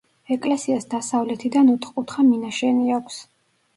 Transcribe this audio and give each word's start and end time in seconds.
ეკლესიას 0.35 0.87
დასავლეთიდან 0.93 1.69
ოთხკუთხა 1.75 2.27
მინაშენი 2.31 2.99
აქვს. 3.01 3.21